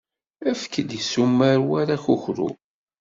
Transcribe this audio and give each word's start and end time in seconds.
Efk-d 0.51 0.89
issumar 0.99 1.57
war 1.69 1.87
akukru. 1.95 2.49